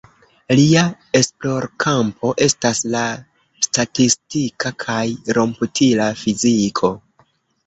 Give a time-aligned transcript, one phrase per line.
[0.59, 0.81] Lia
[1.19, 3.03] esplorkampo estas la
[3.67, 4.99] statistika kaj
[5.37, 6.93] komputila fiziko.